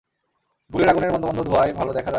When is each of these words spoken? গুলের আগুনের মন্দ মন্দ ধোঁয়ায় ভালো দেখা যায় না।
গুলের 0.71 0.89
আগুনের 0.89 1.11
মন্দ 1.11 1.25
মন্দ 1.25 1.39
ধোঁয়ায় 1.43 1.73
ভালো 1.73 1.91
দেখা 1.93 1.99
যায় 1.99 2.03
না। 2.03 2.09